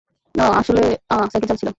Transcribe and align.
আহ, 0.35 0.51
আসলে, 0.51 0.83
আহ, 1.09 1.25
সাইকেল 1.25 1.47
চালাচ্ছিলাম। 1.47 1.69